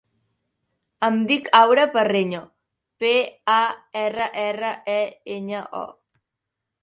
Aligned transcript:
Em 1.07 1.19
dic 1.31 1.49
Aura 1.57 1.83
Parreño: 1.97 2.39
pe, 3.03 3.13
a, 3.55 3.59
erra, 4.05 4.29
erra, 4.45 4.71
e, 4.95 4.99
enya, 5.37 5.61
o. 5.81 5.85